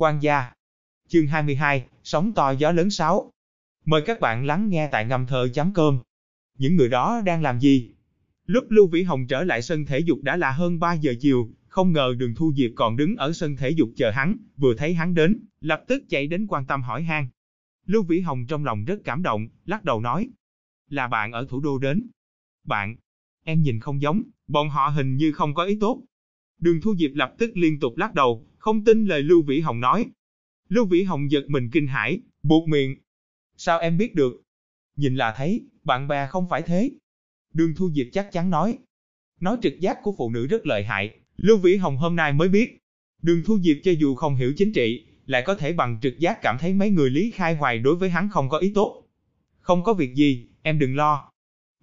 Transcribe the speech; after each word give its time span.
Quan 0.00 0.22
gia. 0.22 0.52
Chương 1.08 1.26
22, 1.26 1.86
sóng 2.02 2.32
to 2.32 2.50
gió 2.50 2.72
lớn 2.72 2.90
6. 2.90 3.30
Mời 3.84 4.02
các 4.06 4.20
bạn 4.20 4.46
lắng 4.46 4.68
nghe 4.70 4.88
tại 4.92 5.04
ngâm 5.04 5.26
thơ 5.26 5.48
chấm 5.54 5.72
cơm. 5.74 5.98
Những 6.58 6.76
người 6.76 6.88
đó 6.88 7.22
đang 7.26 7.42
làm 7.42 7.60
gì? 7.60 7.90
Lúc 8.46 8.64
Lưu 8.68 8.86
Vĩ 8.86 9.02
Hồng 9.02 9.26
trở 9.26 9.44
lại 9.44 9.62
sân 9.62 9.86
thể 9.86 9.98
dục 9.98 10.18
đã 10.22 10.36
là 10.36 10.50
hơn 10.50 10.78
3 10.78 10.92
giờ 10.92 11.14
chiều, 11.20 11.50
không 11.68 11.92
ngờ 11.92 12.14
đường 12.18 12.34
Thu 12.34 12.52
Diệp 12.56 12.70
còn 12.76 12.96
đứng 12.96 13.16
ở 13.16 13.32
sân 13.32 13.56
thể 13.56 13.70
dục 13.70 13.88
chờ 13.96 14.10
hắn, 14.10 14.36
vừa 14.56 14.74
thấy 14.74 14.94
hắn 14.94 15.14
đến, 15.14 15.44
lập 15.60 15.84
tức 15.88 16.02
chạy 16.08 16.26
đến 16.26 16.46
quan 16.46 16.66
tâm 16.66 16.82
hỏi 16.82 17.02
han. 17.02 17.28
Lưu 17.86 18.02
Vĩ 18.02 18.20
Hồng 18.20 18.46
trong 18.46 18.64
lòng 18.64 18.84
rất 18.84 19.00
cảm 19.04 19.22
động, 19.22 19.48
lắc 19.66 19.84
đầu 19.84 20.00
nói. 20.00 20.28
Là 20.88 21.08
bạn 21.08 21.32
ở 21.32 21.46
thủ 21.48 21.60
đô 21.60 21.78
đến. 21.78 22.06
Bạn, 22.64 22.96
em 23.44 23.62
nhìn 23.62 23.80
không 23.80 24.02
giống, 24.02 24.22
bọn 24.48 24.68
họ 24.68 24.88
hình 24.88 25.16
như 25.16 25.32
không 25.32 25.54
có 25.54 25.64
ý 25.64 25.76
tốt. 25.80 26.02
Đường 26.58 26.80
Thu 26.80 26.96
Diệp 26.96 27.10
lập 27.14 27.34
tức 27.38 27.50
liên 27.54 27.80
tục 27.80 27.96
lắc 27.96 28.14
đầu, 28.14 28.46
không 28.60 28.84
tin 28.84 29.04
lời 29.04 29.22
Lưu 29.22 29.42
Vĩ 29.42 29.60
Hồng 29.60 29.80
nói. 29.80 30.06
Lưu 30.68 30.86
Vĩ 30.86 31.02
Hồng 31.02 31.30
giật 31.30 31.44
mình 31.48 31.70
kinh 31.70 31.86
hãi, 31.86 32.20
buộc 32.42 32.68
miệng. 32.68 32.96
Sao 33.56 33.78
em 33.78 33.98
biết 33.98 34.14
được? 34.14 34.42
Nhìn 34.96 35.16
là 35.16 35.34
thấy, 35.36 35.66
bạn 35.84 36.08
bè 36.08 36.26
không 36.26 36.48
phải 36.48 36.62
thế. 36.62 36.90
Đường 37.52 37.74
Thu 37.76 37.90
Diệp 37.90 38.06
chắc 38.12 38.32
chắn 38.32 38.50
nói. 38.50 38.78
Nói 39.40 39.56
trực 39.62 39.80
giác 39.80 39.98
của 40.02 40.14
phụ 40.18 40.30
nữ 40.30 40.46
rất 40.46 40.66
lợi 40.66 40.84
hại, 40.84 41.18
Lưu 41.36 41.58
Vĩ 41.58 41.76
Hồng 41.76 41.96
hôm 41.96 42.16
nay 42.16 42.32
mới 42.32 42.48
biết. 42.48 42.78
Đường 43.22 43.42
Thu 43.46 43.58
Diệp 43.58 43.76
cho 43.82 43.92
dù 43.92 44.14
không 44.14 44.36
hiểu 44.36 44.52
chính 44.56 44.72
trị, 44.72 45.06
lại 45.26 45.42
có 45.46 45.54
thể 45.54 45.72
bằng 45.72 45.98
trực 46.02 46.18
giác 46.18 46.42
cảm 46.42 46.56
thấy 46.60 46.74
mấy 46.74 46.90
người 46.90 47.10
Lý 47.10 47.30
Khai 47.30 47.54
Hoài 47.54 47.78
đối 47.78 47.96
với 47.96 48.10
hắn 48.10 48.28
không 48.28 48.48
có 48.48 48.58
ý 48.58 48.72
tốt. 48.74 49.04
Không 49.60 49.84
có 49.84 49.94
việc 49.94 50.14
gì, 50.14 50.48
em 50.62 50.78
đừng 50.78 50.96
lo. 50.96 51.30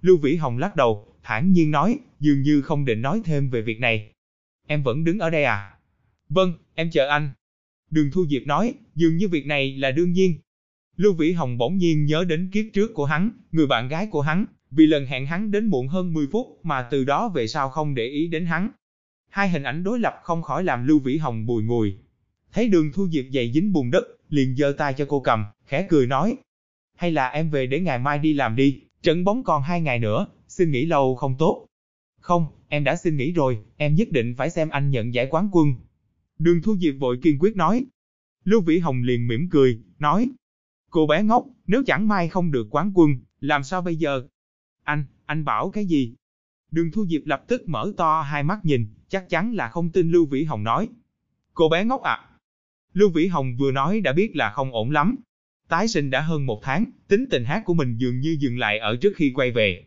Lưu 0.01 0.17
Vĩ 0.17 0.35
Hồng 0.35 0.57
lắc 0.57 0.75
đầu, 0.75 1.15
thản 1.23 1.51
nhiên 1.51 1.71
nói, 1.71 1.99
dường 2.19 2.41
như 2.41 2.61
không 2.61 2.85
định 2.85 3.01
nói 3.01 3.21
thêm 3.25 3.49
về 3.49 3.61
việc 3.61 3.79
này. 3.79 4.11
Em 4.67 4.83
vẫn 4.83 5.03
đứng 5.03 5.19
ở 5.19 5.29
đây 5.29 5.43
à? 5.43 5.76
Vâng, 6.29 6.53
em 6.75 6.89
chờ 6.91 7.07
anh. 7.07 7.29
Đường 7.91 8.11
Thu 8.13 8.25
Diệp 8.27 8.41
nói, 8.45 8.73
dường 8.95 9.17
như 9.17 9.27
việc 9.27 9.45
này 9.45 9.77
là 9.77 9.91
đương 9.91 10.11
nhiên. 10.11 10.39
Lưu 10.95 11.13
Vĩ 11.13 11.31
Hồng 11.31 11.57
bỗng 11.57 11.77
nhiên 11.77 12.05
nhớ 12.05 12.23
đến 12.23 12.49
kiếp 12.53 12.65
trước 12.73 12.93
của 12.93 13.05
hắn, 13.05 13.29
người 13.51 13.67
bạn 13.67 13.87
gái 13.87 14.07
của 14.07 14.21
hắn, 14.21 14.45
vì 14.71 14.85
lần 14.85 15.05
hẹn 15.05 15.25
hắn 15.25 15.51
đến 15.51 15.65
muộn 15.65 15.87
hơn 15.87 16.13
10 16.13 16.27
phút 16.31 16.59
mà 16.63 16.87
từ 16.91 17.03
đó 17.03 17.29
về 17.29 17.47
sau 17.47 17.69
không 17.69 17.95
để 17.95 18.05
ý 18.05 18.27
đến 18.27 18.45
hắn. 18.45 18.69
Hai 19.29 19.49
hình 19.49 19.63
ảnh 19.63 19.83
đối 19.83 19.99
lập 19.99 20.19
không 20.23 20.41
khỏi 20.41 20.63
làm 20.63 20.87
Lưu 20.87 20.99
Vĩ 20.99 21.17
Hồng 21.17 21.45
bùi 21.45 21.63
ngùi. 21.63 21.93
Thấy 22.53 22.67
đường 22.67 22.91
Thu 22.93 23.07
Diệp 23.09 23.25
dày 23.33 23.51
dính 23.53 23.73
bùn 23.73 23.91
đất, 23.91 24.03
liền 24.29 24.55
giơ 24.55 24.71
tay 24.77 24.93
cho 24.93 25.05
cô 25.09 25.19
cầm, 25.19 25.45
khẽ 25.65 25.87
cười 25.89 26.07
nói. 26.07 26.37
Hay 26.95 27.11
là 27.11 27.27
em 27.27 27.49
về 27.49 27.67
để 27.67 27.79
ngày 27.79 27.99
mai 27.99 28.19
đi 28.19 28.33
làm 28.33 28.55
đi, 28.55 28.81
trận 29.01 29.23
bóng 29.23 29.43
còn 29.43 29.63
hai 29.63 29.81
ngày 29.81 29.99
nữa, 29.99 30.27
xin 30.47 30.71
nghỉ 30.71 30.85
lâu 30.85 31.15
không 31.15 31.35
tốt. 31.39 31.65
Không, 32.19 32.45
em 32.67 32.83
đã 32.83 32.95
xin 32.95 33.17
nghỉ 33.17 33.31
rồi, 33.31 33.57
em 33.77 33.95
nhất 33.95 34.07
định 34.11 34.35
phải 34.37 34.49
xem 34.49 34.69
anh 34.69 34.91
nhận 34.91 35.13
giải 35.13 35.27
quán 35.29 35.49
quân. 35.51 35.73
Đường 36.39 36.61
Thu 36.61 36.77
Diệp 36.77 36.95
vội 36.99 37.19
kiên 37.21 37.37
quyết 37.39 37.55
nói. 37.55 37.85
Lưu 38.43 38.61
Vĩ 38.61 38.79
Hồng 38.79 39.03
liền 39.03 39.27
mỉm 39.27 39.49
cười, 39.49 39.79
nói. 39.99 40.31
Cô 40.89 41.07
bé 41.07 41.23
ngốc, 41.23 41.45
nếu 41.67 41.83
chẳng 41.85 42.07
may 42.07 42.29
không 42.29 42.51
được 42.51 42.67
quán 42.69 42.91
quân, 42.95 43.11
làm 43.39 43.63
sao 43.63 43.81
bây 43.81 43.95
giờ? 43.95 44.23
Anh, 44.83 45.05
anh 45.25 45.45
bảo 45.45 45.69
cái 45.69 45.85
gì? 45.85 46.15
Đường 46.71 46.91
Thu 46.91 47.05
Diệp 47.05 47.21
lập 47.25 47.43
tức 47.47 47.69
mở 47.69 47.93
to 47.97 48.21
hai 48.21 48.43
mắt 48.43 48.59
nhìn, 48.63 48.87
chắc 49.09 49.29
chắn 49.29 49.53
là 49.53 49.69
không 49.69 49.89
tin 49.89 50.11
Lưu 50.11 50.25
Vĩ 50.25 50.43
Hồng 50.43 50.63
nói. 50.63 50.89
Cô 51.53 51.69
bé 51.69 51.85
ngốc 51.85 52.01
à? 52.01 52.29
Lưu 52.93 53.09
Vĩ 53.09 53.27
Hồng 53.27 53.55
vừa 53.57 53.71
nói 53.71 54.01
đã 54.01 54.13
biết 54.13 54.35
là 54.35 54.51
không 54.51 54.71
ổn 54.71 54.91
lắm. 54.91 55.15
Tái 55.67 55.87
sinh 55.87 56.09
đã 56.09 56.21
hơn 56.21 56.45
một 56.45 56.59
tháng, 56.63 56.85
tính 57.07 57.25
tình 57.29 57.45
hát 57.45 57.61
của 57.65 57.73
mình 57.73 57.97
dường 57.97 58.19
như 58.19 58.37
dừng 58.39 58.57
lại 58.57 58.79
ở 58.79 58.95
trước 59.01 59.13
khi 59.15 59.31
quay 59.35 59.51
về. 59.51 59.85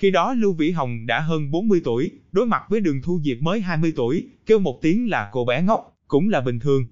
Khi 0.00 0.10
đó 0.10 0.34
Lưu 0.34 0.52
Vĩ 0.52 0.70
Hồng 0.70 1.06
đã 1.06 1.20
hơn 1.20 1.50
40 1.50 1.80
tuổi, 1.84 2.10
đối 2.32 2.46
mặt 2.46 2.62
với 2.68 2.80
đường 2.80 3.02
Thu 3.02 3.20
Diệp 3.24 3.36
mới 3.40 3.60
20 3.60 3.92
tuổi, 3.96 4.28
kêu 4.46 4.58
một 4.58 4.78
tiếng 4.82 5.10
là 5.10 5.30
cô 5.32 5.44
bé 5.44 5.62
ngốc, 5.62 5.96
cũng 6.08 6.28
là 6.28 6.40
bình 6.40 6.58
thường. 6.58 6.86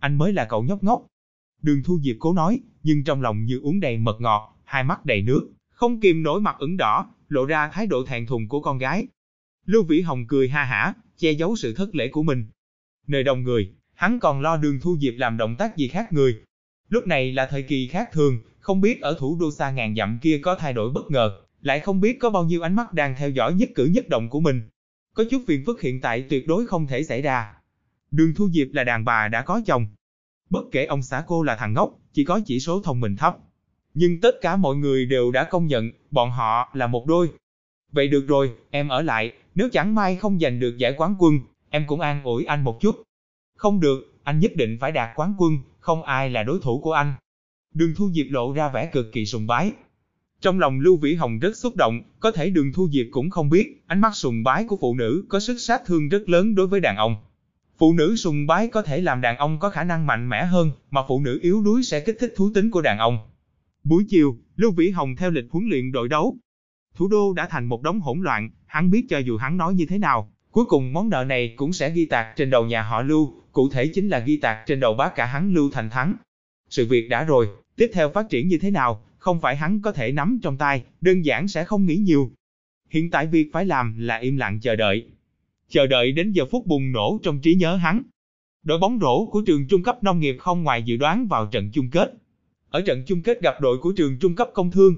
Anh 0.00 0.18
mới 0.18 0.32
là 0.32 0.44
cậu 0.44 0.62
nhóc 0.62 0.82
ngốc. 0.82 1.06
Đường 1.62 1.82
Thu 1.84 1.98
Diệp 2.02 2.16
cố 2.18 2.32
nói, 2.32 2.60
nhưng 2.82 3.04
trong 3.04 3.22
lòng 3.22 3.44
như 3.44 3.60
uống 3.62 3.80
đầy 3.80 3.98
mật 3.98 4.20
ngọt, 4.20 4.56
hai 4.64 4.84
mắt 4.84 5.06
đầy 5.06 5.22
nước, 5.22 5.50
không 5.70 6.00
kìm 6.00 6.22
nổi 6.22 6.40
mặt 6.40 6.56
ửng 6.58 6.76
đỏ, 6.76 7.06
lộ 7.28 7.44
ra 7.44 7.68
thái 7.68 7.86
độ 7.86 8.04
thẹn 8.06 8.26
thùng 8.26 8.48
của 8.48 8.60
con 8.60 8.78
gái. 8.78 9.06
Lưu 9.66 9.82
Vĩ 9.84 10.00
Hồng 10.00 10.26
cười 10.28 10.48
ha 10.48 10.64
hả, 10.64 10.94
che 11.18 11.32
giấu 11.32 11.56
sự 11.56 11.74
thất 11.74 11.94
lễ 11.94 12.08
của 12.08 12.22
mình. 12.22 12.46
Nơi 13.06 13.22
đông 13.22 13.42
người, 13.42 13.72
hắn 13.94 14.20
còn 14.20 14.40
lo 14.40 14.56
đường 14.56 14.80
Thu 14.80 14.96
Diệp 15.00 15.14
làm 15.16 15.36
động 15.36 15.56
tác 15.58 15.76
gì 15.76 15.88
khác 15.88 16.12
người. 16.12 16.42
Lúc 16.88 17.06
này 17.06 17.32
là 17.32 17.46
thời 17.46 17.62
kỳ 17.62 17.88
khác 17.88 18.08
thường, 18.12 18.38
không 18.60 18.80
biết 18.80 19.00
ở 19.00 19.16
thủ 19.18 19.36
đô 19.40 19.50
xa 19.50 19.70
ngàn 19.70 19.94
dặm 19.96 20.18
kia 20.22 20.38
có 20.42 20.54
thay 20.54 20.72
đổi 20.72 20.90
bất 20.90 21.10
ngờ, 21.10 21.43
lại 21.64 21.80
không 21.80 22.00
biết 22.00 22.18
có 22.20 22.30
bao 22.30 22.44
nhiêu 22.44 22.62
ánh 22.62 22.74
mắt 22.74 22.92
đang 22.92 23.14
theo 23.18 23.30
dõi 23.30 23.54
nhất 23.54 23.68
cử 23.74 23.86
nhất 23.86 24.08
động 24.08 24.30
của 24.30 24.40
mình. 24.40 24.62
Có 25.14 25.24
chút 25.30 25.42
phiền 25.46 25.62
phức 25.66 25.80
hiện 25.80 26.00
tại 26.00 26.26
tuyệt 26.30 26.46
đối 26.46 26.66
không 26.66 26.86
thể 26.86 27.02
xảy 27.02 27.22
ra. 27.22 27.54
Đường 28.10 28.34
Thu 28.36 28.50
Diệp 28.50 28.66
là 28.72 28.84
đàn 28.84 29.04
bà 29.04 29.28
đã 29.28 29.42
có 29.42 29.60
chồng. 29.66 29.86
Bất 30.50 30.64
kể 30.72 30.84
ông 30.84 31.02
xã 31.02 31.24
cô 31.26 31.42
là 31.42 31.56
thằng 31.56 31.72
ngốc, 31.72 31.90
chỉ 32.12 32.24
có 32.24 32.40
chỉ 32.46 32.60
số 32.60 32.82
thông 32.82 33.00
minh 33.00 33.16
thấp. 33.16 33.36
Nhưng 33.94 34.20
tất 34.20 34.34
cả 34.40 34.56
mọi 34.56 34.76
người 34.76 35.06
đều 35.06 35.30
đã 35.30 35.44
công 35.44 35.66
nhận, 35.66 35.90
bọn 36.10 36.30
họ 36.30 36.70
là 36.74 36.86
một 36.86 37.06
đôi. 37.06 37.30
Vậy 37.92 38.08
được 38.08 38.26
rồi, 38.28 38.52
em 38.70 38.88
ở 38.88 39.02
lại, 39.02 39.32
nếu 39.54 39.68
chẳng 39.72 39.94
may 39.94 40.16
không 40.16 40.38
giành 40.38 40.60
được 40.60 40.76
giải 40.78 40.94
quán 40.96 41.14
quân, 41.18 41.38
em 41.70 41.84
cũng 41.86 42.00
an 42.00 42.24
ủi 42.24 42.44
anh 42.44 42.64
một 42.64 42.78
chút. 42.80 43.02
Không 43.56 43.80
được, 43.80 44.20
anh 44.22 44.38
nhất 44.38 44.52
định 44.56 44.78
phải 44.80 44.92
đạt 44.92 45.16
quán 45.16 45.34
quân, 45.38 45.58
không 45.80 46.02
ai 46.02 46.30
là 46.30 46.42
đối 46.42 46.58
thủ 46.62 46.80
của 46.80 46.92
anh. 46.92 47.14
Đường 47.74 47.94
Thu 47.96 48.10
Diệp 48.12 48.26
lộ 48.30 48.52
ra 48.52 48.68
vẻ 48.68 48.86
cực 48.86 49.06
kỳ 49.12 49.26
sùng 49.26 49.46
bái. 49.46 49.72
Trong 50.44 50.58
lòng 50.58 50.80
Lưu 50.80 50.96
Vĩ 50.96 51.14
Hồng 51.14 51.38
rất 51.38 51.56
xúc 51.56 51.76
động, 51.76 52.02
có 52.20 52.30
thể 52.30 52.50
Đường 52.50 52.72
Thu 52.72 52.88
Diệp 52.92 53.06
cũng 53.10 53.30
không 53.30 53.50
biết, 53.50 53.82
ánh 53.86 54.00
mắt 54.00 54.16
sùng 54.16 54.42
bái 54.42 54.64
của 54.64 54.76
phụ 54.80 54.94
nữ 54.94 55.24
có 55.28 55.40
sức 55.40 55.58
sát 55.58 55.82
thương 55.86 56.08
rất 56.08 56.28
lớn 56.28 56.54
đối 56.54 56.66
với 56.66 56.80
đàn 56.80 56.96
ông. 56.96 57.16
Phụ 57.78 57.92
nữ 57.92 58.16
sùng 58.16 58.46
bái 58.46 58.68
có 58.68 58.82
thể 58.82 59.00
làm 59.00 59.20
đàn 59.20 59.36
ông 59.36 59.58
có 59.58 59.70
khả 59.70 59.84
năng 59.84 60.06
mạnh 60.06 60.28
mẽ 60.28 60.44
hơn, 60.44 60.70
mà 60.90 61.00
phụ 61.08 61.20
nữ 61.20 61.38
yếu 61.42 61.62
đuối 61.62 61.82
sẽ 61.82 62.00
kích 62.00 62.16
thích 62.20 62.32
thú 62.36 62.50
tính 62.54 62.70
của 62.70 62.82
đàn 62.82 62.98
ông. 62.98 63.18
Buổi 63.84 64.04
chiều, 64.08 64.36
Lưu 64.56 64.72
Vĩ 64.72 64.90
Hồng 64.90 65.16
theo 65.16 65.30
lịch 65.30 65.44
huấn 65.50 65.68
luyện 65.68 65.92
đội 65.92 66.08
đấu. 66.08 66.36
Thủ 66.94 67.08
đô 67.08 67.32
đã 67.32 67.48
thành 67.50 67.64
một 67.64 67.82
đống 67.82 68.00
hỗn 68.00 68.20
loạn, 68.22 68.50
hắn 68.66 68.90
biết 68.90 69.06
cho 69.08 69.18
dù 69.18 69.36
hắn 69.36 69.56
nói 69.56 69.74
như 69.74 69.86
thế 69.86 69.98
nào, 69.98 70.32
cuối 70.50 70.64
cùng 70.64 70.92
món 70.92 71.08
nợ 71.08 71.24
này 71.24 71.54
cũng 71.56 71.72
sẽ 71.72 71.90
ghi 71.90 72.06
tạc 72.06 72.36
trên 72.36 72.50
đầu 72.50 72.66
nhà 72.66 72.82
họ 72.82 73.02
Lưu, 73.02 73.34
cụ 73.52 73.68
thể 73.68 73.86
chính 73.86 74.08
là 74.08 74.18
ghi 74.18 74.36
tạc 74.36 74.58
trên 74.66 74.80
đầu 74.80 74.94
bác 74.94 75.14
cả 75.14 75.26
hắn 75.26 75.54
Lưu 75.54 75.70
Thành 75.72 75.90
Thắng. 75.90 76.14
Sự 76.70 76.86
việc 76.86 77.08
đã 77.08 77.24
rồi, 77.24 77.48
tiếp 77.76 77.90
theo 77.94 78.10
phát 78.10 78.26
triển 78.30 78.48
như 78.48 78.58
thế 78.58 78.70
nào, 78.70 79.00
không 79.24 79.40
phải 79.40 79.56
hắn 79.56 79.80
có 79.80 79.92
thể 79.92 80.12
nắm 80.12 80.38
trong 80.42 80.56
tay, 80.56 80.84
đơn 81.00 81.24
giản 81.24 81.48
sẽ 81.48 81.64
không 81.64 81.86
nghĩ 81.86 81.96
nhiều. 81.96 82.30
Hiện 82.90 83.10
tại 83.10 83.26
việc 83.26 83.50
phải 83.52 83.66
làm 83.66 83.94
là 83.98 84.16
im 84.16 84.36
lặng 84.36 84.60
chờ 84.60 84.76
đợi. 84.76 85.06
Chờ 85.68 85.86
đợi 85.86 86.12
đến 86.12 86.32
giờ 86.32 86.44
phút 86.50 86.66
bùng 86.66 86.92
nổ 86.92 87.20
trong 87.22 87.40
trí 87.40 87.54
nhớ 87.54 87.76
hắn. 87.76 88.02
Đội 88.62 88.78
bóng 88.78 88.98
rổ 89.00 89.26
của 89.26 89.42
trường 89.46 89.68
trung 89.68 89.82
cấp 89.82 90.02
nông 90.02 90.20
nghiệp 90.20 90.36
không 90.38 90.62
ngoài 90.62 90.82
dự 90.82 90.96
đoán 90.96 91.26
vào 91.26 91.46
trận 91.46 91.70
chung 91.72 91.90
kết. 91.90 92.14
Ở 92.68 92.80
trận 92.80 93.02
chung 93.06 93.22
kết 93.22 93.40
gặp 93.42 93.60
đội 93.60 93.78
của 93.78 93.92
trường 93.96 94.18
trung 94.18 94.34
cấp 94.34 94.48
công 94.54 94.70
thương. 94.70 94.96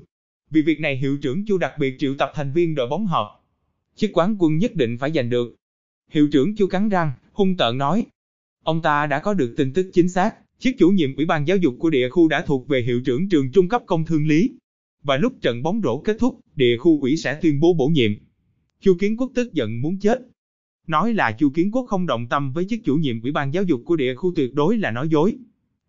Vì 0.50 0.62
việc 0.62 0.80
này 0.80 0.96
hiệu 0.96 1.18
trưởng 1.22 1.44
Chu 1.46 1.58
đặc 1.58 1.72
biệt 1.78 1.96
triệu 1.98 2.14
tập 2.18 2.32
thành 2.34 2.52
viên 2.52 2.74
đội 2.74 2.88
bóng 2.88 3.06
họp. 3.06 3.44
Chiếc 3.96 4.10
quán 4.14 4.36
quân 4.38 4.58
nhất 4.58 4.74
định 4.74 4.98
phải 4.98 5.12
giành 5.12 5.30
được. 5.30 5.54
Hiệu 6.10 6.28
trưởng 6.32 6.56
Chu 6.56 6.66
cắn 6.66 6.88
răng, 6.88 7.12
hung 7.32 7.56
tợn 7.56 7.78
nói. 7.78 8.06
Ông 8.64 8.82
ta 8.82 9.06
đã 9.06 9.20
có 9.20 9.34
được 9.34 9.54
tin 9.56 9.72
tức 9.72 9.90
chính 9.92 10.08
xác, 10.08 10.34
chiếc 10.58 10.78
chủ 10.78 10.90
nhiệm 10.90 11.16
Ủy 11.16 11.26
ban 11.26 11.46
giáo 11.46 11.56
dục 11.56 11.74
của 11.78 11.90
địa 11.90 12.08
khu 12.08 12.28
đã 12.28 12.44
thuộc 12.46 12.68
về 12.68 12.82
hiệu 12.82 13.00
trưởng 13.04 13.28
trường 13.28 13.52
trung 13.52 13.68
cấp 13.68 13.82
công 13.86 14.04
thương 14.04 14.26
lý. 14.26 14.50
Và 15.02 15.16
lúc 15.16 15.32
trận 15.40 15.62
bóng 15.62 15.80
rổ 15.84 16.00
kết 16.00 16.16
thúc, 16.20 16.40
địa 16.56 16.76
khu 16.76 17.00
ủy 17.00 17.16
sẽ 17.16 17.38
tuyên 17.42 17.60
bố 17.60 17.74
bổ 17.74 17.86
nhiệm. 17.86 18.10
Chu 18.80 18.94
Kiến 19.00 19.16
Quốc 19.16 19.30
tức 19.34 19.52
giận 19.52 19.82
muốn 19.82 19.98
chết. 19.98 20.18
Nói 20.86 21.14
là 21.14 21.32
Chu 21.32 21.50
Kiến 21.50 21.70
Quốc 21.72 21.86
không 21.88 22.06
động 22.06 22.26
tâm 22.30 22.52
với 22.52 22.66
chức 22.70 22.80
chủ 22.84 22.96
nhiệm 22.96 23.22
Ủy 23.22 23.32
ban 23.32 23.54
giáo 23.54 23.64
dục 23.64 23.82
của 23.84 23.96
địa 23.96 24.14
khu 24.14 24.32
tuyệt 24.36 24.54
đối 24.54 24.78
là 24.78 24.90
nói 24.90 25.08
dối. 25.08 25.36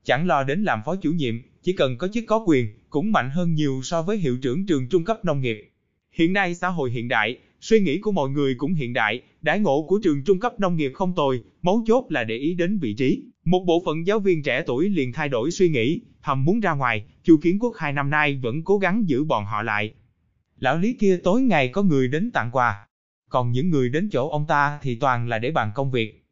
Chẳng 0.04 0.28
lo 0.28 0.44
đến 0.44 0.64
làm 0.64 0.80
phó 0.86 0.96
chủ 0.96 1.12
nhiệm, 1.12 1.36
chỉ 1.64 1.74
cần 1.74 1.98
có 1.98 2.08
chức 2.14 2.24
có 2.28 2.44
quyền, 2.48 2.68
cũng 2.90 3.12
mạnh 3.12 3.30
hơn 3.30 3.54
nhiều 3.54 3.82
so 3.84 4.02
với 4.02 4.18
hiệu 4.18 4.38
trưởng 4.38 4.66
trường 4.66 4.90
trung 4.90 5.04
cấp 5.04 5.26
nông 5.26 5.42
nghiệp. 5.42 5.70
Hiện 6.12 6.34
nay 6.34 6.56
xã 6.56 6.68
hội 6.68 6.92
hiện 6.92 7.08
đại, 7.08 7.38
suy 7.62 7.80
nghĩ 7.80 8.00
của 8.00 8.12
mọi 8.12 8.30
người 8.30 8.56
cũng 8.56 8.74
hiện 8.74 8.94
đại, 8.94 9.22
đãi 9.42 9.60
ngộ 9.60 9.86
của 9.88 10.00
trường 10.04 10.24
trung 10.24 10.40
cấp 10.40 10.60
nông 10.60 10.78
nghiệp 10.78 10.92
không 10.94 11.14
tồi, 11.16 11.42
mấu 11.62 11.84
chốt 11.88 12.06
là 12.10 12.24
để 12.24 12.38
ý 12.38 12.54
đến 12.54 12.80
vị 12.80 12.94
trí. 12.94 13.24
Một 13.46 13.64
bộ 13.68 13.82
phận 13.86 14.08
giáo 14.08 14.20
viên 14.20 14.44
trẻ 14.44 14.64
tuổi 14.68 14.90
liền 14.90 15.14
thay 15.14 15.30
đổi 15.30 15.52
suy 15.52 15.70
nghĩ, 15.70 16.02
thầm 16.24 16.46
muốn 16.46 16.60
ra 16.60 16.74
ngoài, 16.74 17.04
Chu 17.24 17.38
Kiến 17.42 17.60
Quốc 17.60 17.76
hai 17.78 17.94
năm 17.94 18.10
nay 18.10 18.40
vẫn 18.42 18.64
cố 18.64 18.78
gắng 18.78 19.04
giữ 19.08 19.24
bọn 19.24 19.46
họ 19.46 19.64
lại. 19.64 19.94
Lão 20.60 20.78
Lý 20.78 20.94
kia 20.94 21.20
tối 21.24 21.42
ngày 21.42 21.68
có 21.68 21.84
người 21.84 22.08
đến 22.08 22.32
tặng 22.32 22.50
quà, 22.52 22.88
còn 23.30 23.52
những 23.52 23.70
người 23.70 23.90
đến 23.90 24.10
chỗ 24.10 24.30
ông 24.30 24.46
ta 24.48 24.80
thì 24.82 24.96
toàn 24.96 25.28
là 25.28 25.40
để 25.40 25.52
bàn 25.52 25.72
công 25.76 25.92
việc. 25.92 26.24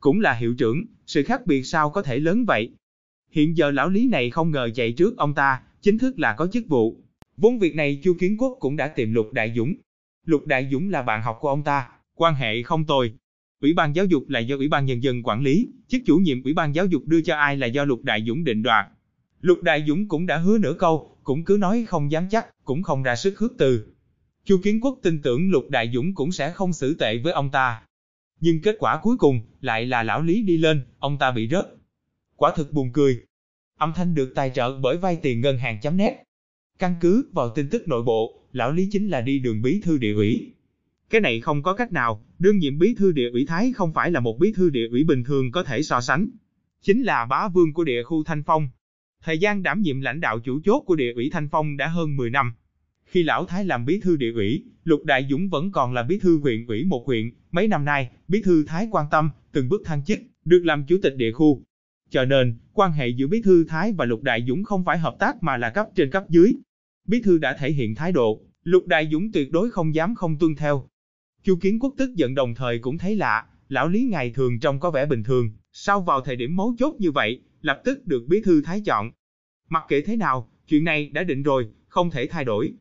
Cũng 0.00 0.20
là 0.20 0.32
hiệu 0.32 0.54
trưởng, 0.58 0.84
sự 1.06 1.22
khác 1.22 1.46
biệt 1.46 1.62
sao 1.62 1.90
có 1.90 2.02
thể 2.02 2.18
lớn 2.18 2.44
vậy? 2.44 2.70
Hiện 3.30 3.56
giờ 3.56 3.70
lão 3.70 3.88
Lý 3.88 4.06
này 4.06 4.30
không 4.30 4.50
ngờ 4.50 4.70
chạy 4.74 4.92
trước 4.92 5.16
ông 5.16 5.34
ta, 5.34 5.60
chính 5.82 5.98
thức 5.98 6.18
là 6.18 6.34
có 6.34 6.46
chức 6.52 6.68
vụ. 6.68 7.03
Vốn 7.36 7.58
việc 7.58 7.74
này 7.74 8.00
Chu 8.04 8.16
Kiến 8.20 8.36
Quốc 8.38 8.56
cũng 8.60 8.76
đã 8.76 8.88
tìm 8.88 9.14
Lục 9.14 9.32
Đại 9.32 9.52
Dũng. 9.56 9.74
Lục 10.26 10.46
Đại 10.46 10.68
Dũng 10.72 10.90
là 10.90 11.02
bạn 11.02 11.22
học 11.22 11.38
của 11.40 11.48
ông 11.48 11.62
ta, 11.62 11.88
quan 12.14 12.34
hệ 12.34 12.62
không 12.62 12.84
tồi, 12.84 13.14
Ủy 13.64 13.72
ban 13.72 13.96
giáo 13.96 14.04
dục 14.04 14.28
là 14.28 14.40
do 14.40 14.56
Ủy 14.56 14.68
ban 14.68 14.86
Nhân 14.86 15.02
dân 15.02 15.22
quản 15.22 15.42
lý, 15.42 15.68
chức 15.88 16.02
chủ 16.06 16.16
nhiệm 16.16 16.42
Ủy 16.42 16.54
ban 16.54 16.74
giáo 16.74 16.86
dục 16.86 17.02
đưa 17.06 17.20
cho 17.20 17.36
ai 17.36 17.56
là 17.56 17.66
do 17.66 17.84
Lục 17.84 18.02
Đại 18.02 18.24
Dũng 18.26 18.44
định 18.44 18.62
đoạt. 18.62 18.86
Lục 19.40 19.62
Đại 19.62 19.84
Dũng 19.88 20.08
cũng 20.08 20.26
đã 20.26 20.36
hứa 20.36 20.58
nửa 20.58 20.74
câu, 20.78 21.16
cũng 21.22 21.44
cứ 21.44 21.56
nói 21.60 21.84
không 21.88 22.10
dám 22.10 22.28
chắc, 22.30 22.64
cũng 22.64 22.82
không 22.82 23.02
ra 23.02 23.16
sức 23.16 23.38
hước 23.38 23.52
từ. 23.58 23.86
Chu 24.44 24.60
Kiến 24.62 24.80
Quốc 24.80 24.98
tin 25.02 25.22
tưởng 25.22 25.50
Lục 25.50 25.70
Đại 25.70 25.90
Dũng 25.94 26.14
cũng 26.14 26.32
sẽ 26.32 26.50
không 26.50 26.72
xử 26.72 26.94
tệ 26.94 27.18
với 27.18 27.32
ông 27.32 27.50
ta. 27.50 27.82
Nhưng 28.40 28.62
kết 28.62 28.76
quả 28.78 29.00
cuối 29.02 29.16
cùng 29.16 29.40
lại 29.60 29.86
là 29.86 30.02
lão 30.02 30.22
Lý 30.22 30.42
đi 30.42 30.56
lên, 30.56 30.82
ông 30.98 31.18
ta 31.18 31.30
bị 31.30 31.48
rớt. 31.48 31.66
Quả 32.36 32.52
thực 32.56 32.72
buồn 32.72 32.92
cười. 32.92 33.24
Âm 33.78 33.92
thanh 33.96 34.14
được 34.14 34.32
tài 34.34 34.50
trợ 34.50 34.78
bởi 34.78 34.96
vay 34.96 35.16
tiền 35.16 35.40
ngân 35.40 35.58
hàng 35.58 35.80
chấm 35.82 35.96
nét. 35.96 36.23
Căn 36.78 36.94
cứ 37.00 37.30
vào 37.32 37.50
tin 37.54 37.68
tức 37.68 37.88
nội 37.88 38.02
bộ, 38.02 38.40
lão 38.52 38.72
Lý 38.72 38.88
chính 38.92 39.08
là 39.08 39.20
đi 39.20 39.38
đường 39.38 39.62
bí 39.62 39.80
thư 39.84 39.98
địa 39.98 40.14
ủy. 40.14 40.52
Cái 41.10 41.20
này 41.20 41.40
không 41.40 41.62
có 41.62 41.74
cách 41.74 41.92
nào, 41.92 42.24
đương 42.38 42.58
nhiệm 42.58 42.78
bí 42.78 42.94
thư 42.94 43.12
địa 43.12 43.30
ủy 43.30 43.46
Thái 43.46 43.72
không 43.72 43.92
phải 43.92 44.10
là 44.10 44.20
một 44.20 44.38
bí 44.38 44.52
thư 44.52 44.70
địa 44.70 44.88
ủy 44.90 45.04
bình 45.04 45.24
thường 45.24 45.52
có 45.52 45.64
thể 45.64 45.82
so 45.82 46.00
sánh. 46.00 46.28
Chính 46.82 47.02
là 47.02 47.26
bá 47.26 47.48
vương 47.48 47.72
của 47.72 47.84
địa 47.84 48.02
khu 48.02 48.24
Thanh 48.24 48.42
Phong. 48.42 48.68
Thời 49.24 49.38
gian 49.38 49.62
đảm 49.62 49.80
nhiệm 49.80 50.00
lãnh 50.00 50.20
đạo 50.20 50.38
chủ 50.40 50.60
chốt 50.64 50.80
của 50.86 50.96
địa 50.96 51.12
ủy 51.12 51.30
Thanh 51.30 51.48
Phong 51.48 51.76
đã 51.76 51.88
hơn 51.88 52.16
10 52.16 52.30
năm. 52.30 52.52
Khi 53.04 53.22
lão 53.22 53.46
Thái 53.46 53.64
làm 53.64 53.84
bí 53.84 54.00
thư 54.00 54.16
địa 54.16 54.32
ủy, 54.32 54.64
Lục 54.84 55.04
Đại 55.04 55.26
Dũng 55.30 55.48
vẫn 55.48 55.72
còn 55.72 55.92
là 55.92 56.02
bí 56.02 56.18
thư 56.18 56.38
huyện 56.38 56.66
ủy 56.66 56.84
một 56.84 57.06
huyện, 57.06 57.30
mấy 57.50 57.68
năm 57.68 57.84
nay, 57.84 58.10
bí 58.28 58.42
thư 58.42 58.64
Thái 58.64 58.88
quan 58.90 59.06
tâm, 59.10 59.30
từng 59.52 59.68
bước 59.68 59.82
thăng 59.84 60.04
chức, 60.04 60.18
được 60.44 60.64
làm 60.64 60.84
chủ 60.86 60.96
tịch 61.02 61.16
địa 61.16 61.32
khu. 61.32 61.62
Cho 62.10 62.24
nên, 62.24 62.56
quan 62.72 62.92
hệ 62.92 63.08
giữa 63.08 63.26
bí 63.26 63.42
thư 63.42 63.64
Thái 63.68 63.92
và 63.92 64.04
Lục 64.04 64.22
Đại 64.22 64.44
Dũng 64.48 64.64
không 64.64 64.84
phải 64.84 64.98
hợp 64.98 65.16
tác 65.18 65.42
mà 65.42 65.56
là 65.56 65.70
cấp 65.70 65.86
trên 65.94 66.10
cấp 66.10 66.24
dưới. 66.28 66.52
Bí 67.08 67.20
thư 67.20 67.38
đã 67.38 67.56
thể 67.60 67.70
hiện 67.72 67.94
thái 67.94 68.12
độ, 68.12 68.40
Lục 68.62 68.86
Đại 68.86 69.08
Dũng 69.12 69.32
tuyệt 69.32 69.52
đối 69.52 69.70
không 69.70 69.94
dám 69.94 70.14
không 70.14 70.38
tuân 70.38 70.54
theo. 70.54 70.88
Chu 71.42 71.56
Kiến 71.56 71.78
Quốc 71.78 71.94
tức 71.96 72.14
giận 72.14 72.34
đồng 72.34 72.54
thời 72.54 72.78
cũng 72.78 72.98
thấy 72.98 73.16
lạ, 73.16 73.46
lão 73.68 73.88
Lý 73.88 74.02
ngày 74.02 74.30
thường 74.30 74.60
trông 74.60 74.80
có 74.80 74.90
vẻ 74.90 75.06
bình 75.06 75.22
thường, 75.22 75.50
sau 75.72 76.00
vào 76.00 76.20
thời 76.20 76.36
điểm 76.36 76.56
mấu 76.56 76.74
chốt 76.78 76.94
như 76.98 77.10
vậy, 77.10 77.40
lập 77.62 77.80
tức 77.84 78.06
được 78.06 78.24
bí 78.28 78.40
thư 78.40 78.62
Thái 78.62 78.80
chọn. 78.80 79.10
Mặc 79.68 79.84
kệ 79.88 80.00
thế 80.00 80.16
nào, 80.16 80.50
chuyện 80.68 80.84
này 80.84 81.08
đã 81.08 81.22
định 81.22 81.42
rồi, 81.42 81.68
không 81.88 82.10
thể 82.10 82.26
thay 82.26 82.44
đổi. 82.44 82.72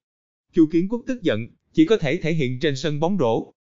Chu 0.54 0.66
Kiến 0.72 0.88
Quốc 0.90 1.04
tức 1.08 1.22
giận, 1.22 1.48
chỉ 1.74 1.86
có 1.86 1.98
thể 1.98 2.18
thể 2.18 2.34
hiện 2.34 2.60
trên 2.60 2.76
sân 2.76 3.00
bóng 3.00 3.18
rổ. 3.20 3.52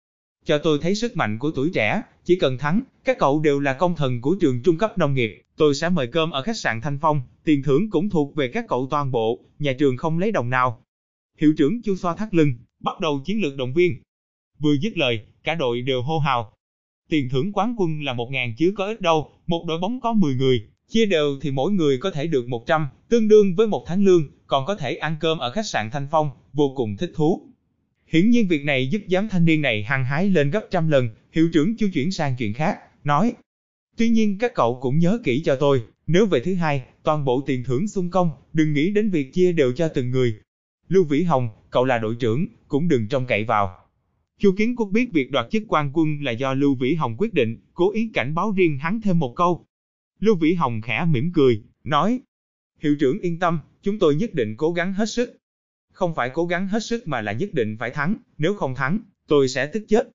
Cho 0.45 0.59
tôi 0.59 0.79
thấy 0.83 0.95
sức 0.95 1.17
mạnh 1.17 1.39
của 1.39 1.51
tuổi 1.51 1.71
trẻ, 1.75 2.03
chỉ 2.25 2.37
cần 2.37 2.59
thắng, 2.59 2.81
các 3.05 3.19
cậu 3.19 3.41
đều 3.41 3.61
là 3.61 3.73
công 3.73 3.97
thần 3.97 4.21
của 4.21 4.37
trường 4.41 4.63
trung 4.63 4.79
cấp 4.79 4.99
nông 4.99 5.15
nghiệp, 5.15 5.43
tôi 5.57 5.75
sẽ 5.75 5.89
mời 5.89 6.07
cơm 6.07 6.31
ở 6.31 6.43
khách 6.43 6.57
sạn 6.57 6.81
Thanh 6.81 6.99
Phong, 6.99 7.21
tiền 7.45 7.63
thưởng 7.63 7.91
cũng 7.91 8.11
thuộc 8.11 8.35
về 8.35 8.49
các 8.49 8.65
cậu 8.69 8.87
toàn 8.91 9.11
bộ, 9.11 9.41
nhà 9.59 9.73
trường 9.79 9.97
không 9.97 10.19
lấy 10.19 10.33
đồng 10.33 10.51
nào. 10.51 10.83
Hiệu 11.39 11.55
trưởng 11.59 11.83
Chu 11.83 11.97
xoa 11.97 12.17
thắt 12.17 12.35
lưng, 12.35 12.55
bắt 12.81 13.01
đầu 13.01 13.21
chiến 13.25 13.43
lược 13.43 13.57
động 13.57 13.75
viên. 13.75 14.03
Vừa 14.59 14.73
dứt 14.73 14.97
lời, 14.97 15.21
cả 15.45 15.55
đội 15.55 15.83
đều 15.83 16.03
hô 16.03 16.19
hào. 16.19 16.53
Tiền 17.09 17.29
thưởng 17.29 17.53
quán 17.53 17.75
quân 17.79 18.03
là 18.03 18.15
1.000 18.15 18.53
chứ 18.59 18.73
có 18.77 18.87
ít 18.87 19.01
đâu, 19.01 19.31
một 19.47 19.65
đội 19.69 19.79
bóng 19.79 20.01
có 20.01 20.13
10 20.13 20.35
người, 20.35 20.67
chia 20.89 21.07
đều 21.07 21.39
thì 21.41 21.51
mỗi 21.51 21.73
người 21.73 21.99
có 21.99 22.11
thể 22.11 22.27
được 22.27 22.49
100, 22.49 22.87
tương 23.09 23.29
đương 23.29 23.55
với 23.57 23.67
một 23.67 23.85
tháng 23.87 24.05
lương, 24.05 24.31
còn 24.47 24.67
có 24.67 24.75
thể 24.75 24.95
ăn 24.95 25.17
cơm 25.21 25.39
ở 25.39 25.51
khách 25.51 25.67
sạn 25.67 25.91
Thanh 25.91 26.09
Phong, 26.11 26.31
vô 26.53 26.73
cùng 26.77 26.97
thích 26.97 27.13
thú. 27.15 27.52
Hiển 28.13 28.31
nhiên 28.31 28.49
việc 28.49 28.65
này 28.65 28.89
giúp 28.89 29.03
giám 29.09 29.29
thanh 29.29 29.45
niên 29.45 29.63
này 29.63 29.83
hăng 29.83 30.05
hái 30.05 30.31
lên 30.31 30.51
gấp 30.51 30.63
trăm 30.71 30.89
lần, 30.89 31.09
hiệu 31.33 31.49
trưởng 31.53 31.77
chưa 31.77 31.89
chuyển 31.95 32.13
sang 32.13 32.35
chuyện 32.39 32.55
khác, 32.55 32.79
nói. 33.05 33.35
Tuy 33.97 34.09
nhiên 34.09 34.39
các 34.39 34.55
cậu 34.55 34.79
cũng 34.83 34.99
nhớ 34.99 35.19
kỹ 35.25 35.43
cho 35.45 35.57
tôi, 35.57 35.83
nếu 36.07 36.27
về 36.27 36.41
thứ 36.41 36.55
hai, 36.55 36.85
toàn 37.03 37.25
bộ 37.25 37.43
tiền 37.47 37.65
thưởng 37.65 37.89
xung 37.89 38.11
công, 38.11 38.31
đừng 38.53 38.73
nghĩ 38.73 38.91
đến 38.91 39.11
việc 39.11 39.33
chia 39.33 39.53
đều 39.53 39.73
cho 39.73 39.89
từng 39.89 40.11
người. 40.11 40.35
Lưu 40.89 41.05
Vĩ 41.05 41.23
Hồng, 41.23 41.49
cậu 41.71 41.85
là 41.85 41.99
đội 41.99 42.15
trưởng, 42.15 42.47
cũng 42.69 42.89
đừng 42.89 43.09
trông 43.09 43.27
cậy 43.27 43.45
vào. 43.45 43.79
Chu 44.39 44.55
Kiến 44.59 44.77
Quốc 44.77 44.89
biết 44.93 45.13
việc 45.13 45.31
đoạt 45.31 45.47
chức 45.51 45.63
quan 45.69 45.91
quân 45.95 46.23
là 46.23 46.33
do 46.33 46.55
Lưu 46.55 46.75
Vĩ 46.75 46.95
Hồng 46.95 47.17
quyết 47.19 47.35
định, 47.35 47.57
cố 47.75 47.93
ý 47.93 48.11
cảnh 48.15 48.35
báo 48.35 48.53
riêng 48.57 48.79
hắn 48.79 49.01
thêm 49.01 49.19
một 49.19 49.35
câu. 49.37 49.67
Lưu 50.21 50.37
Vĩ 50.37 50.55
Hồng 50.55 50.81
khẽ 50.81 51.05
mỉm 51.11 51.33
cười, 51.35 51.63
nói, 51.85 52.21
Hiệu 52.81 52.97
trưởng 53.01 53.21
yên 53.21 53.39
tâm, 53.39 53.59
chúng 53.83 53.99
tôi 53.99 54.15
nhất 54.15 54.35
định 54.35 54.57
cố 54.57 54.73
gắng 54.73 54.93
hết 54.93 55.07
sức. 55.07 55.42
Không 56.03 56.15
phải 56.15 56.31
cố 56.35 56.47
gắng 56.47 56.69
hết 56.69 56.83
sức 56.83 57.09
mà 57.09 57.21
là 57.21 57.33
nhất 57.33 57.55
định 57.55 57.77
phải 57.79 57.91
thắng, 57.91 58.17
nếu 58.39 58.55
không 58.55 58.75
thắng, 58.75 58.99
tôi 59.29 59.49
sẽ 59.49 59.67
tức 59.67 59.85
chết. 59.89 60.09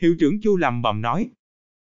Hiệu 0.00 0.16
trưởng 0.20 0.40
Chu 0.40 0.56
lầm 0.56 0.82
bầm 0.82 1.00
nói. 1.00 1.30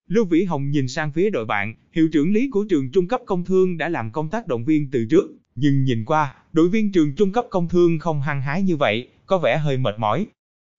Lưu 0.08 0.26
Vĩ 0.26 0.44
Hồng 0.44 0.70
nhìn 0.70 0.88
sang 0.88 1.12
phía 1.12 1.30
đội 1.30 1.46
bạn, 1.46 1.76
hiệu 1.92 2.10
trưởng 2.14 2.34
lý 2.34 2.50
của 2.50 2.66
trường 2.70 2.92
trung 2.92 3.08
cấp 3.08 3.22
công 3.26 3.46
thương 3.46 3.78
đã 3.78 3.90
làm 3.90 4.12
công 4.12 4.30
tác 4.30 4.48
động 4.48 4.66
viên 4.66 4.92
từ 4.92 5.06
trước, 5.10 5.36
nhưng 5.56 5.84
nhìn 5.84 6.06
qua, 6.06 6.36
đội 6.54 6.70
viên 6.70 6.92
trường 6.92 7.16
trung 7.16 7.32
cấp 7.32 7.46
công 7.50 7.70
thương 7.70 8.00
không 8.00 8.22
hăng 8.22 8.42
hái 8.42 8.62
như 8.62 8.78
vậy, 8.78 9.08
có 9.26 9.38
vẻ 9.38 9.58
hơi 9.58 9.78
mệt 9.78 9.96
mỏi. 10.00 10.28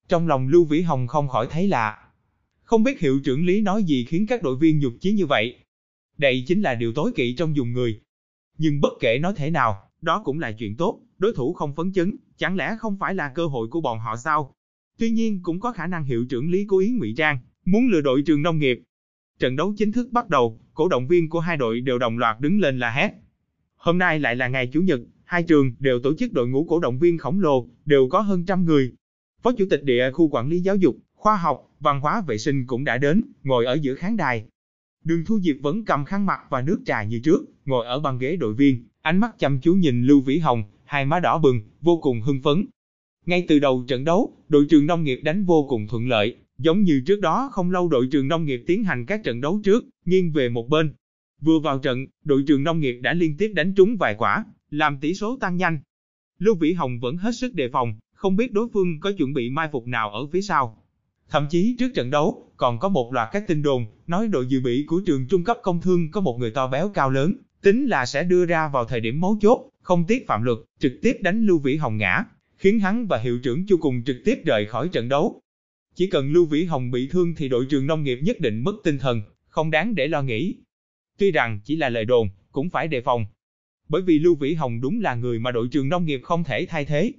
Trong 0.08 0.28
lòng 0.28 0.48
Lưu 0.48 0.64
Vĩ 0.64 0.82
Hồng 0.82 1.06
không 1.06 1.28
khỏi 1.28 1.46
thấy 1.50 1.68
lạ. 1.68 1.98
Không 2.62 2.84
biết 2.84 3.00
hiệu 3.00 3.20
trưởng 3.24 3.46
lý 3.46 3.60
nói 3.60 3.82
gì 3.82 4.04
khiến 4.04 4.26
các 4.26 4.42
đội 4.42 4.56
viên 4.56 4.78
nhục 4.78 4.92
chí 5.00 5.12
như 5.12 5.26
vậy. 5.26 5.58
Đây 6.18 6.44
chính 6.46 6.62
là 6.62 6.74
điều 6.74 6.92
tối 6.92 7.12
kỵ 7.14 7.34
trong 7.34 7.56
dùng 7.56 7.72
người, 7.72 8.00
nhưng 8.58 8.80
bất 8.80 8.92
kể 9.00 9.18
nói 9.18 9.32
thế 9.36 9.50
nào, 9.50 9.90
đó 10.02 10.22
cũng 10.24 10.40
là 10.40 10.52
chuyện 10.52 10.76
tốt, 10.76 11.00
đối 11.18 11.32
thủ 11.32 11.52
không 11.52 11.74
phấn 11.74 11.92
chấn, 11.92 12.16
chẳng 12.36 12.56
lẽ 12.56 12.76
không 12.78 12.96
phải 12.96 13.14
là 13.14 13.28
cơ 13.28 13.46
hội 13.46 13.68
của 13.68 13.80
bọn 13.80 13.98
họ 13.98 14.16
sao? 14.16 14.54
Tuy 14.98 15.10
nhiên 15.10 15.40
cũng 15.42 15.60
có 15.60 15.72
khả 15.72 15.86
năng 15.86 16.04
hiệu 16.04 16.24
trưởng 16.28 16.50
Lý 16.50 16.64
Cố 16.68 16.78
Ý 16.78 16.90
ngụy 16.90 17.14
trang, 17.16 17.38
muốn 17.64 17.88
lừa 17.88 18.00
đội 18.00 18.22
trường 18.26 18.42
nông 18.42 18.58
nghiệp. 18.58 18.82
Trận 19.38 19.56
đấu 19.56 19.74
chính 19.76 19.92
thức 19.92 20.08
bắt 20.12 20.28
đầu, 20.28 20.60
cổ 20.74 20.88
động 20.88 21.08
viên 21.08 21.28
của 21.28 21.40
hai 21.40 21.56
đội 21.56 21.80
đều 21.80 21.98
đồng 21.98 22.18
loạt 22.18 22.40
đứng 22.40 22.60
lên 22.60 22.78
là 22.78 22.90
hét. 22.90 23.10
Hôm 23.76 23.98
nay 23.98 24.20
lại 24.20 24.36
là 24.36 24.48
ngày 24.48 24.70
Chủ 24.72 24.80
nhật, 24.80 25.00
hai 25.24 25.42
trường 25.42 25.74
đều 25.78 25.98
tổ 25.98 26.14
chức 26.14 26.32
đội 26.32 26.48
ngũ 26.48 26.64
cổ 26.64 26.80
động 26.80 26.98
viên 26.98 27.18
khổng 27.18 27.40
lồ, 27.40 27.68
đều 27.84 28.08
có 28.08 28.20
hơn 28.20 28.44
trăm 28.46 28.64
người. 28.64 28.92
Phó 29.42 29.52
Chủ 29.52 29.64
tịch 29.70 29.84
địa 29.84 30.10
khu 30.10 30.28
quản 30.28 30.48
lý 30.48 30.60
giáo 30.60 30.76
dục, 30.76 30.96
khoa 31.14 31.36
học, 31.36 31.70
văn 31.80 32.00
hóa 32.00 32.22
vệ 32.26 32.38
sinh 32.38 32.66
cũng 32.66 32.84
đã 32.84 32.98
đến, 32.98 33.22
ngồi 33.42 33.64
ở 33.64 33.74
giữa 33.74 33.94
khán 33.94 34.16
đài, 34.16 34.46
Đường 35.04 35.24
Thu 35.24 35.40
Diệp 35.40 35.56
vẫn 35.62 35.84
cầm 35.84 36.04
khăn 36.04 36.26
mặt 36.26 36.40
và 36.50 36.62
nước 36.62 36.80
trà 36.86 37.02
như 37.02 37.20
trước, 37.24 37.44
ngồi 37.64 37.86
ở 37.86 38.00
băng 38.00 38.18
ghế 38.18 38.36
đội 38.36 38.54
viên, 38.54 38.88
ánh 39.02 39.18
mắt 39.18 39.38
chăm 39.38 39.60
chú 39.60 39.74
nhìn 39.74 40.02
Lưu 40.02 40.20
Vĩ 40.20 40.38
Hồng, 40.38 40.62
hai 40.84 41.04
má 41.04 41.20
đỏ 41.20 41.38
bừng, 41.38 41.60
vô 41.80 41.98
cùng 42.02 42.20
hưng 42.20 42.42
phấn. 42.42 42.66
Ngay 43.26 43.44
từ 43.48 43.58
đầu 43.58 43.84
trận 43.88 44.04
đấu, 44.04 44.32
đội 44.48 44.66
trường 44.70 44.86
nông 44.86 45.04
nghiệp 45.04 45.20
đánh 45.22 45.44
vô 45.44 45.66
cùng 45.68 45.86
thuận 45.88 46.08
lợi, 46.08 46.36
giống 46.58 46.82
như 46.82 47.02
trước 47.06 47.20
đó 47.20 47.48
không 47.52 47.70
lâu 47.70 47.88
đội 47.88 48.08
trường 48.12 48.28
nông 48.28 48.44
nghiệp 48.44 48.64
tiến 48.66 48.84
hành 48.84 49.06
các 49.06 49.20
trận 49.24 49.40
đấu 49.40 49.60
trước, 49.64 49.84
nghiêng 50.04 50.32
về 50.32 50.48
một 50.48 50.68
bên. 50.68 50.94
Vừa 51.40 51.58
vào 51.58 51.78
trận, 51.78 52.06
đội 52.24 52.44
trường 52.46 52.64
nông 52.64 52.80
nghiệp 52.80 52.98
đã 53.02 53.12
liên 53.12 53.36
tiếp 53.36 53.52
đánh 53.54 53.74
trúng 53.74 53.96
vài 53.96 54.14
quả, 54.18 54.44
làm 54.70 54.98
tỷ 55.00 55.14
số 55.14 55.36
tăng 55.40 55.56
nhanh. 55.56 55.78
Lưu 56.38 56.54
Vĩ 56.54 56.72
Hồng 56.72 57.00
vẫn 57.00 57.16
hết 57.16 57.32
sức 57.34 57.54
đề 57.54 57.68
phòng, 57.72 57.94
không 58.14 58.36
biết 58.36 58.52
đối 58.52 58.68
phương 58.72 59.00
có 59.00 59.12
chuẩn 59.18 59.32
bị 59.32 59.50
mai 59.50 59.68
phục 59.72 59.86
nào 59.86 60.10
ở 60.10 60.26
phía 60.26 60.40
sau. 60.40 60.82
Thậm 61.30 61.46
chí 61.50 61.76
trước 61.78 61.88
trận 61.94 62.10
đấu, 62.10 62.50
còn 62.56 62.78
có 62.78 62.88
một 62.88 63.12
loạt 63.12 63.28
các 63.32 63.44
tin 63.46 63.62
đồn, 63.62 63.86
nói 64.06 64.28
đội 64.28 64.46
dự 64.46 64.60
bị 64.60 64.84
của 64.86 65.02
trường 65.06 65.28
trung 65.28 65.44
cấp 65.44 65.58
công 65.62 65.80
thương 65.80 66.10
có 66.10 66.20
một 66.20 66.38
người 66.38 66.50
to 66.50 66.68
béo 66.68 66.88
cao 66.88 67.10
lớn, 67.10 67.34
tính 67.62 67.86
là 67.86 68.06
sẽ 68.06 68.22
đưa 68.22 68.44
ra 68.46 68.68
vào 68.68 68.84
thời 68.84 69.00
điểm 69.00 69.20
mấu 69.20 69.36
chốt, 69.40 69.70
không 69.84 70.04
tiếc 70.08 70.26
phạm 70.26 70.42
luật, 70.42 70.58
trực 70.78 70.92
tiếp 71.02 71.16
đánh 71.20 71.46
Lưu 71.46 71.58
Vĩ 71.58 71.76
Hồng 71.76 71.96
ngã, 71.96 72.24
khiến 72.58 72.80
hắn 72.80 73.06
và 73.06 73.18
hiệu 73.18 73.38
trưởng 73.42 73.66
Chu 73.66 73.76
cùng 73.76 74.02
trực 74.04 74.16
tiếp 74.24 74.38
rời 74.44 74.66
khỏi 74.66 74.88
trận 74.88 75.08
đấu. 75.08 75.40
Chỉ 75.94 76.06
cần 76.06 76.32
Lưu 76.32 76.46
Vĩ 76.46 76.64
Hồng 76.64 76.90
bị 76.90 77.08
thương 77.08 77.34
thì 77.34 77.48
đội 77.48 77.66
trường 77.70 77.86
nông 77.86 78.04
nghiệp 78.04 78.18
nhất 78.22 78.40
định 78.40 78.64
mất 78.64 78.74
tinh 78.84 78.98
thần, 78.98 79.22
không 79.48 79.70
đáng 79.70 79.94
để 79.94 80.08
lo 80.08 80.22
nghĩ. 80.22 80.54
Tuy 81.18 81.30
rằng 81.30 81.60
chỉ 81.64 81.76
là 81.76 81.88
lời 81.88 82.04
đồn, 82.04 82.28
cũng 82.52 82.70
phải 82.70 82.88
đề 82.88 83.00
phòng. 83.00 83.26
Bởi 83.88 84.02
vì 84.02 84.18
Lưu 84.18 84.34
Vĩ 84.34 84.54
Hồng 84.54 84.80
đúng 84.80 85.00
là 85.00 85.14
người 85.14 85.38
mà 85.38 85.50
đội 85.50 85.68
trường 85.68 85.88
nông 85.88 86.04
nghiệp 86.04 86.20
không 86.22 86.44
thể 86.44 86.66
thay 86.66 86.84
thế, 86.84 87.12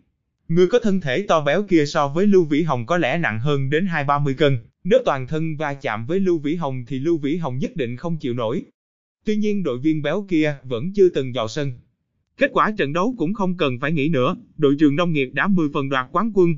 Người 0.47 0.67
có 0.67 0.79
thân 0.79 1.01
thể 1.01 1.25
to 1.27 1.41
béo 1.41 1.63
kia 1.63 1.85
so 1.85 2.07
với 2.07 2.27
Lưu 2.27 2.43
Vĩ 2.43 2.61
Hồng 2.61 2.85
có 2.85 2.97
lẽ 2.97 3.17
nặng 3.17 3.39
hơn 3.39 3.69
đến 3.69 3.85
2-30 3.85 4.33
cân, 4.37 4.57
nếu 4.83 4.99
toàn 5.05 5.27
thân 5.27 5.57
va 5.57 5.73
chạm 5.73 6.05
với 6.05 6.19
Lưu 6.19 6.37
Vĩ 6.37 6.55
Hồng 6.55 6.85
thì 6.87 6.99
Lưu 6.99 7.17
Vĩ 7.17 7.37
Hồng 7.37 7.57
nhất 7.57 7.75
định 7.75 7.97
không 7.97 8.17
chịu 8.17 8.33
nổi. 8.33 8.63
Tuy 9.25 9.35
nhiên 9.35 9.63
đội 9.63 9.77
viên 9.77 10.01
béo 10.01 10.25
kia 10.29 10.55
vẫn 10.63 10.93
chưa 10.95 11.09
từng 11.09 11.33
vào 11.33 11.47
sân. 11.47 11.71
Kết 12.37 12.49
quả 12.53 12.71
trận 12.77 12.93
đấu 12.93 13.15
cũng 13.17 13.33
không 13.33 13.57
cần 13.57 13.79
phải 13.79 13.91
nghĩ 13.91 14.09
nữa, 14.09 14.35
đội 14.57 14.75
trường 14.79 14.95
nông 14.95 15.13
nghiệp 15.13 15.29
đã 15.33 15.47
10 15.47 15.69
phần 15.73 15.89
đoạt 15.89 16.09
quán 16.11 16.31
quân. 16.33 16.55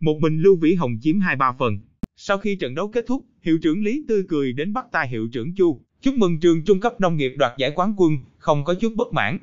Một 0.00 0.18
mình 0.20 0.38
Lưu 0.38 0.56
Vĩ 0.56 0.74
Hồng 0.74 0.98
chiếm 1.00 1.18
2-3 1.18 1.52
phần. 1.58 1.78
Sau 2.16 2.38
khi 2.38 2.56
trận 2.56 2.74
đấu 2.74 2.88
kết 2.88 3.04
thúc, 3.06 3.24
hiệu 3.42 3.58
trưởng 3.62 3.84
Lý 3.84 4.04
tươi 4.08 4.24
cười 4.28 4.52
đến 4.52 4.72
bắt 4.72 4.86
tay 4.92 5.08
hiệu 5.08 5.28
trưởng 5.32 5.54
Chu, 5.54 5.80
chúc 6.02 6.14
mừng 6.14 6.40
trường 6.40 6.64
trung 6.64 6.80
cấp 6.80 7.00
nông 7.00 7.16
nghiệp 7.16 7.34
đoạt 7.38 7.52
giải 7.58 7.72
quán 7.74 7.94
quân, 7.96 8.18
không 8.38 8.64
có 8.64 8.74
chút 8.74 8.92
bất 8.96 9.12
mãn. 9.12 9.38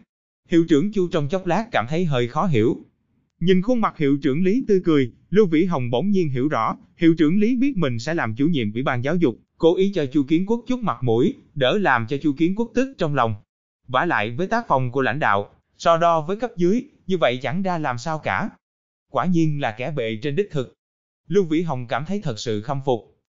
Hiệu 0.50 0.66
trưởng 0.70 0.92
Chu 0.92 1.08
trong 1.08 1.30
chốc 1.30 1.46
lát 1.46 1.66
cảm 1.72 1.86
thấy 1.90 2.06
hơi 2.06 2.28
khó 2.28 2.46
hiểu, 2.46 2.86
Nhìn 3.40 3.62
khuôn 3.62 3.82
mặt 3.82 3.98
hiệu 3.98 4.18
trưởng 4.22 4.44
Lý 4.44 4.64
tươi 4.68 4.82
cười, 4.84 5.12
Lưu 5.30 5.46
Vĩ 5.46 5.66
Hồng 5.66 5.90
bỗng 5.90 6.10
nhiên 6.10 6.30
hiểu 6.30 6.48
rõ, 6.48 6.78
hiệu 6.98 7.16
trưởng 7.18 7.40
Lý 7.40 7.56
biết 7.56 7.78
mình 7.78 8.00
sẽ 8.00 8.14
làm 8.14 8.36
chủ 8.36 8.48
nhiệm 8.48 8.74
ủy 8.74 8.84
ban 8.84 9.04
giáo 9.04 9.16
dục, 9.16 9.40
cố 9.58 9.76
ý 9.76 9.92
cho 9.96 10.06
Chu 10.06 10.24
Kiến 10.24 10.46
Quốc 10.46 10.64
chút 10.68 10.80
mặt 10.80 10.98
mũi, 11.04 11.34
đỡ 11.56 11.78
làm 11.78 12.08
cho 12.08 12.18
Chu 12.18 12.34
Kiến 12.38 12.56
Quốc 12.56 12.72
tức 12.74 12.94
trong 12.98 13.16
lòng. 13.16 13.36
Vả 13.88 14.06
lại 14.06 14.32
với 14.32 14.48
tác 14.48 14.66
phong 14.68 14.92
của 14.92 15.02
lãnh 15.02 15.20
đạo, 15.20 15.50
so 15.78 15.98
đo 15.98 16.22
với 16.22 16.38
cấp 16.38 16.52
dưới, 16.56 16.84
như 17.08 17.18
vậy 17.18 17.40
chẳng 17.42 17.62
ra 17.62 17.78
làm 17.78 17.98
sao 17.98 18.20
cả. 18.20 18.50
Quả 19.12 19.26
nhiên 19.26 19.62
là 19.62 19.76
kẻ 19.78 19.92
bệ 19.92 20.20
trên 20.22 20.36
đích 20.36 20.52
thực. 20.52 20.74
Lưu 21.28 21.44
Vĩ 21.44 21.62
Hồng 21.62 21.88
cảm 21.88 22.06
thấy 22.06 22.22
thật 22.22 22.40
sự 22.40 22.62
khâm 22.62 22.82
phục, 22.86 23.15